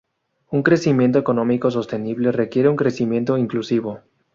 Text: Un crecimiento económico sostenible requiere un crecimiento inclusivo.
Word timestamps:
Un 0.49 0.63
crecimiento 0.63 1.19
económico 1.19 1.69
sostenible 1.69 2.31
requiere 2.31 2.69
un 2.69 2.75
crecimiento 2.75 3.37
inclusivo. 3.37 3.99